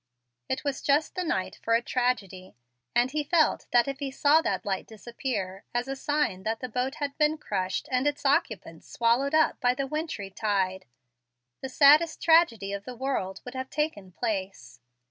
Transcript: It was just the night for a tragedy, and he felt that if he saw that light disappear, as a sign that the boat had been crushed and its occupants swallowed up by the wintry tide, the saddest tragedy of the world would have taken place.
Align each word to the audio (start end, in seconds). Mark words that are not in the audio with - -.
It 0.49 0.63
was 0.63 0.81
just 0.81 1.13
the 1.13 1.23
night 1.23 1.59
for 1.61 1.75
a 1.75 1.81
tragedy, 1.83 2.55
and 2.95 3.11
he 3.11 3.23
felt 3.23 3.67
that 3.69 3.87
if 3.87 3.99
he 3.99 4.09
saw 4.09 4.41
that 4.41 4.65
light 4.65 4.87
disappear, 4.87 5.63
as 5.75 5.87
a 5.87 5.95
sign 5.95 6.41
that 6.41 6.59
the 6.59 6.67
boat 6.67 6.95
had 6.95 7.15
been 7.19 7.37
crushed 7.37 7.87
and 7.91 8.07
its 8.07 8.25
occupants 8.25 8.91
swallowed 8.91 9.35
up 9.35 9.61
by 9.61 9.75
the 9.75 9.85
wintry 9.85 10.31
tide, 10.31 10.87
the 11.61 11.69
saddest 11.69 12.19
tragedy 12.19 12.73
of 12.73 12.83
the 12.83 12.95
world 12.95 13.41
would 13.45 13.53
have 13.53 13.69
taken 13.69 14.11
place. 14.11 14.79